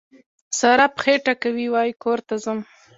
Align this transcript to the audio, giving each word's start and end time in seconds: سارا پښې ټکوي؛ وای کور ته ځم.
سارا 0.59 0.87
پښې 0.95 1.13
ټکوي؛ 1.25 1.67
وای 1.71 1.91
کور 2.03 2.19
ته 2.27 2.35
ځم. 2.43 2.59